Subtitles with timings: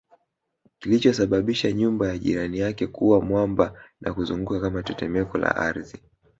[0.79, 5.99] kilichosababisha nyumba ya jirani yake kuwa mwamba na kuzunguka kama tetemeko la ardhi